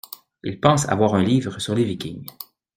Il 0.41 0.59
pense 0.59 0.89
avoir 0.89 1.13
un 1.13 1.21
livre 1.21 1.59
sur 1.61 1.75
les 1.75 1.83
Vikings. 1.83 2.25